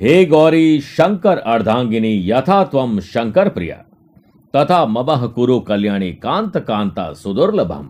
[0.00, 3.76] हे गौरी शंकर अर्धांगिनी यथा त्वम शंकर प्रिया।
[4.54, 7.88] तथा मबह कुरु कल्याणी कांत कांता सुदुर्लभम।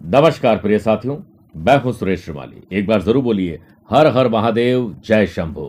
[0.00, 1.16] नमस्कार प्रिय साथियों,
[1.54, 3.58] मैं हूँ सुरेश श्रीमाली। एक बार ज़रूर बोलिए,
[3.90, 5.64] हर हर महादेव, जय शंभु।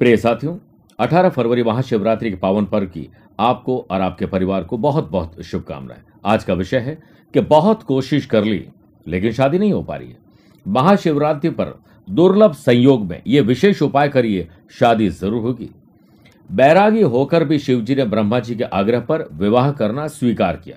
[0.00, 0.56] प्रिय साथियों
[0.98, 3.08] 18 फरवरी महाशिवरात्रि के पावन पर्व की
[3.40, 6.98] आपको और आपके परिवार को बहुत बहुत शुभकामनाएँ। आज का विषय है
[7.34, 8.64] कि बहुत कोशिश कर ली,
[9.06, 10.18] लेकिन शादी नहीं हो पा रही है।
[10.66, 11.72] महाशिवरात्रि पर
[12.10, 15.70] दुर्लभ संयोग में ये विशेष उपाय करिए, शादी ज़रूर होगी।
[16.50, 20.76] बैरागी होकर भी शिवजी ने ब्रह्मा जी के आग्रह पर विवाह करना स्वीकार किया।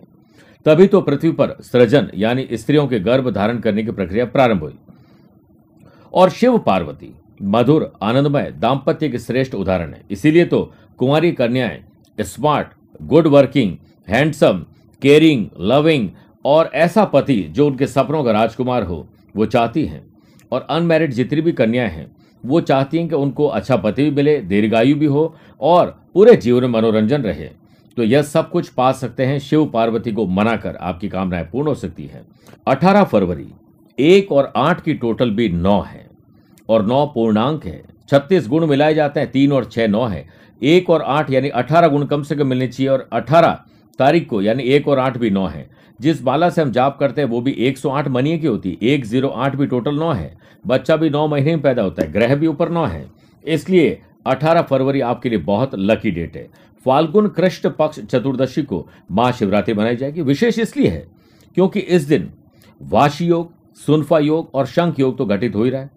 [0.66, 4.74] तभी तो पृथ्वी पर सृजन यानी स्त्रियों के गर्भ धारण करने की प्रक्रिया प्रारंभ हुई।
[6.14, 10.62] और शिव पार्वती, मधुर, आनंदमय, दाम्पत्य के श्रेष्ठ उदाहरण है। इसीलिए तो
[11.00, 11.84] कुंवारी कन्याएँ,
[12.18, 12.68] smart,
[13.02, 13.76] good working,
[14.08, 14.66] handsome,
[15.02, 16.10] caring, loving
[16.46, 20.13] और ऐसा पति जो उनके सपनों का राजकुमार हो, वो चाहती हैं।
[20.54, 22.12] और अनमैरिड जितनी भी कन्याएँ हैं,
[22.44, 26.62] वो चाहती हैं कि उनको अच्छा पति भी मिले, दीर्घायु भी हो और पूरे जीवन
[26.62, 27.50] में मनोरंजन रहे।
[27.98, 31.76] तो यह सब कुछ पा सकते हैं शिव पार्वती को मनाकर आपकी कामनाएँ पूर्ण हो
[31.76, 32.24] सकती है।
[32.68, 33.48] 18 फरवरी,
[33.98, 36.06] एक और आठ की टोटल भी नौ है
[36.70, 40.26] और नौ पूर्णांक है। छत्तीस गुण मिलाए जाते हैं, तीन और छह नौ है।
[40.62, 43.60] एक और आठ, यानी अठारह गुण कम से कम मिलने चाहिए और अठारह
[44.00, 45.70] तारीख को, यानी एक और आठ भी नौ है।
[46.02, 49.06] जिस बाला से हम जाप करते हैं, वो भी 108 मनिए की होती है। एक
[49.06, 52.36] ज़ीरो आठ भी टोटल नौ है। बच्चा भी नौ महीने में पैदा होता है। ग्रह
[52.36, 53.12] भी ऊपर नौ है।
[53.48, 56.50] इसलिए 18 फरवरी आपके लिए बहुत लकी डेट है।
[56.86, 61.08] फाल्गुन कृष्ण पक्ष चतुर्दशी को महाशिवरात्रि मनाई जाएगी। विशेष इसलिए है
[61.56, 62.30] क्योंकि इस दिन
[62.82, 65.90] वाशी योग, सुनफा योग और शंख योग तो घटित हो ही रहा है।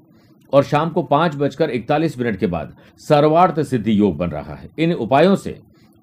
[0.53, 4.69] और शाम को पाँच बजकर इकतालीस मिनट के बाद सर्वार्थ सिद्धि योग बन रहा है।
[4.78, 5.58] इन उपायों से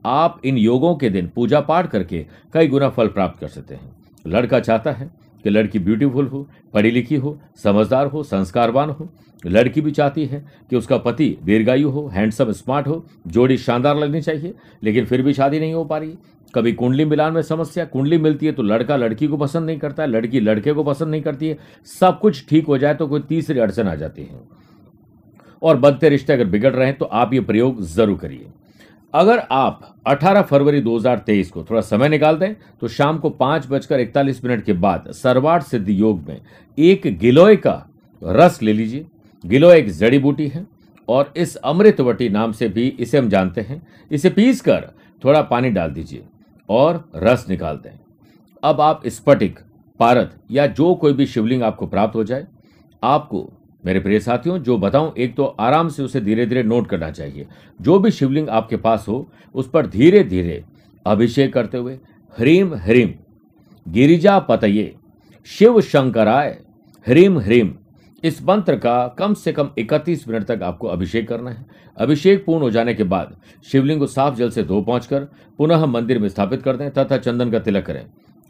[0.06, 3.96] आप इन योगों के दिन पूजा पाठ करके कई गुना फल प्राप्त कर सकते हैं।
[4.26, 5.10] लड़का चाहता है
[5.46, 9.10] कि लड़की ब्यूटीफुल हो पढ़ी लिखी हो, समझदार हो, संस्कारवान हो।
[9.44, 14.22] लड़की भी चाहती है कि उसका पति दीर्घायु हो, हैंडसम, स्मार्ट हो, जोड़ी शानदार लगनी
[14.22, 16.18] चाहिए, लेकिन फिर भी शादी नहीं हो पा रही।
[16.54, 20.04] कभी कुंडली मिलान में समस्या, कुंडली मिलती है तो लड़का लड़की को पसंद नहीं करता
[20.04, 21.58] है लड़की लड़के को पसंद नहीं करती है।
[21.90, 24.42] सब कुछ ठीक हो जाए तो कोई तीसरी अड़चन आ जाती है।
[25.62, 28.46] और बनते रिश्ते अगर बिगड़ रहे हैं तो आप ये प्रयोग ज़रूर करिए।
[29.14, 34.00] अगर आप 18 फरवरी 2023 को थोड़ा समय निकाल दें तो शाम को पाँच बजकर
[34.00, 36.42] इकतालीस मिनट के बाद सर्वार्थ सिद्ध योग में
[36.78, 37.86] एक गिलोय का
[38.22, 39.06] रस ले लीजिए।
[39.44, 40.66] गिलोय एक जड़ी बूटी है
[41.08, 43.82] और इस अमृतवटी नाम से भी इसे हम जानते हैं।
[44.12, 44.90] इसे पीस कर
[45.24, 46.24] थोड़ा पानी डाल दीजिए
[46.70, 48.00] और रस निकाल दें।
[48.64, 49.60] अब आप स्फटिक,
[50.00, 52.48] पारद या जो कोई भी शिवलिंग आपको प्राप्त हो जाए,
[53.04, 53.50] आपको
[53.86, 57.48] मेरे प्रिय साथियों, जो बताऊँ, एक तो आराम से उसे धीरे धीरे नोट करना चाहिए।
[57.82, 60.64] जो भी शिवलिंग आपके पास हो, उस पर धीरे धीरे
[61.06, 62.00] अभिषेक करते हुए,
[62.40, 63.14] ह्रीम ह्रीम,
[63.88, 64.96] गिरिजा पतये,
[65.46, 66.60] शिव शंकराय,
[67.08, 67.74] ह्रीम ह्रीम,
[68.24, 71.66] इस मंत्र का कम से कम 31 मिनट तक आपको अभिषेक करना है।
[71.98, 73.36] अभिषेक पूर्ण हो जाने के बाद
[73.72, 75.20] शिवलिंग को साफ़ जल से धो पहुंचकर
[75.58, 78.06] पुनः मंदिर में स्थापित कर दें, तथा चंदन का तिलक करें।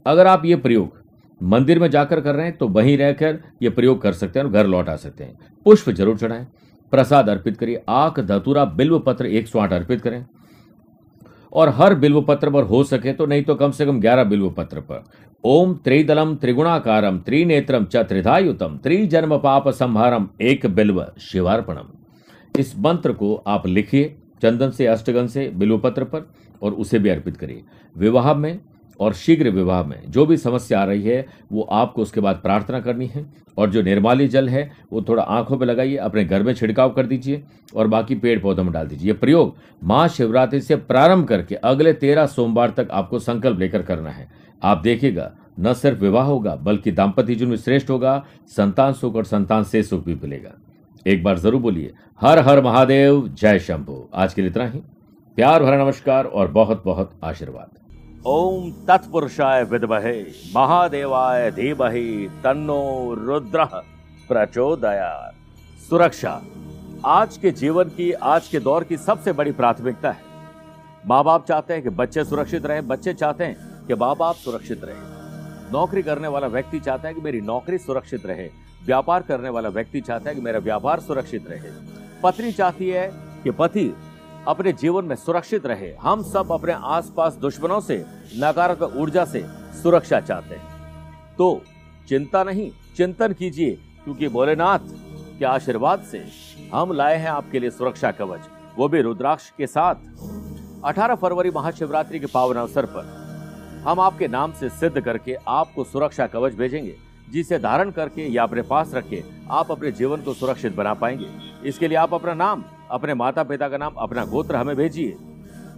[0.05, 1.02] अगर आप ये प्रयोग
[1.43, 4.51] मंदिर में जाकर कर रहे हैं तो वहीं रहकर ये प्रयोग कर सकते हैं और
[4.51, 6.45] घर लौट आ सकते हैं। पुष्प ज़रूर चढ़ाएँ,
[6.93, 10.25] प्रसाद अर्पित करिए आक धतुरा बिल्व पत्र एक सौ आठ अर्पित करें।
[11.53, 14.49] और हर बिल्व पत्र पर हो सके तो नहीं तो कम से कम ग्यारह बिल्व
[14.51, 15.03] पत्र पर।
[15.43, 21.91] ओम त्रिदलम त्रिगुणाकारम त्रिनेत्रम च त्रिधायुतम त्रिजन्म पाप संहारम एक बिल्व शिवार्पणम।
[22.55, 26.29] इस मंत्र को आप लिखिए चंदन से, अष्टगन से बिल्व पत्र पर
[26.61, 27.63] और उसे भी अर्पित करिए।
[27.95, 28.59] विवाह में
[28.99, 32.79] और शीघ्र विवाह में जो भी समस्या आ रही है, वो आपको उसके बाद प्रार्थना
[32.79, 33.25] करनी है।
[33.57, 37.05] और जो निर्माली जल है, वो थोड़ा आँखों पे लगाइए, अपने घर में छिड़काव कर
[37.05, 37.43] दीजिए
[37.75, 42.25] और बाकी पेड़ पौधों में डाल दीजिए। ये प्रयोग महाशिवरात्रि से प्रारंभ करके अगले तेरह
[42.25, 44.29] सोमवार तक आपको संकल्प लेकर करना है।
[44.63, 49.25] आप देखिएगा, न सिर्फ़ विवाह होगा, बल्कि दाम्पत्य जीवन में श्रेष्ठ होगा, संतान सुख और
[49.25, 50.51] संतान से सुख भी मिलेगा।
[51.07, 54.79] एक बार ज़रूर बोलिए, हर हर महादेव, जय शंभु। आज के लिए इतना ही।
[55.35, 57.82] प्यार भरा नमस्कार और बहुत बहुत आशीर्वाद।
[58.27, 60.21] ओम तत्पुरुषाय विद्महे
[60.55, 63.65] महादेवाय धीमहि तन्नो रुद्र
[64.27, 65.33] प्रचोदयात।
[65.89, 66.41] सुरक्षा,
[67.05, 70.21] आज के जीवन की, आज के दौर की सबसे बड़ी प्राथमिकता है।
[71.07, 74.83] माँ बाप चाहते हैं कि बच्चे सुरक्षित रहें, बच्चे चाहते हैं कि माँ बाप सुरक्षित
[74.83, 78.49] रहें। नौकरी करने वाला व्यक्ति चाहता है कि मेरी नौकरी सुरक्षित रहे।
[78.85, 81.71] व्यापार करने वाला व्यक्ति चाहता है कि मेरा व्यापार सुरक्षित रहे।
[82.23, 83.11] पत्नी चाहती है
[83.43, 83.95] कि पति
[84.47, 88.05] अपने जीवन में सुरक्षित रहे। हम सब अपने आसपास दुश्मनों से,
[88.37, 89.43] नकारात्मक ऊर्जा से
[89.83, 91.61] सुरक्षा चाहते हैं। तो
[92.09, 93.71] चिंता नहीं, चिंतन कीजिए,
[94.03, 94.79] क्योंकि भोलेनाथ
[95.39, 96.25] के आशीर्वाद से
[96.73, 98.39] हम लाए हैं आपके लिए सुरक्षा कवच।
[98.77, 99.95] वो भी रुद्राक्ष के साथ।
[100.85, 103.23] 18 फरवरी महाशिवरात्रि के पावन अवसर पर
[103.87, 108.61] हम आपके नाम से सिद्ध करके आपको सुरक्षा कवच भेजेंगे। जिसे धारण करके या अपने
[108.61, 109.21] पास रख के
[109.51, 111.27] आप अपने जीवन को सुरक्षित बना पाएँगे।
[111.69, 115.17] इसके लिए आप अपना नाम, अपने माता पिता का नाम, अपना गोत्र हमें भेजिए।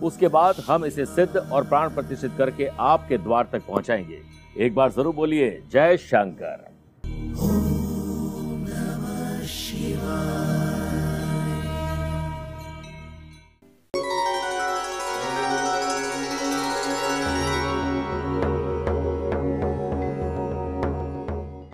[0.03, 4.21] उसके बाद हम इसे सिद्ध और प्राण प्रतिष्ठित करके आपके द्वार तक पहुंचाएँगे।
[4.57, 6.73] एक बार ज़रूर बोलिए, जय शंकर.